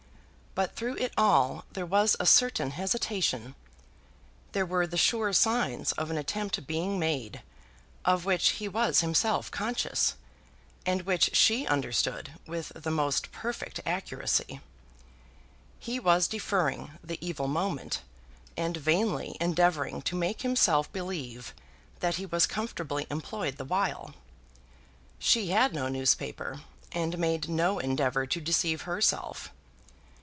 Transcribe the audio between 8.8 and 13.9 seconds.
himself conscious, and which she understood with the most perfect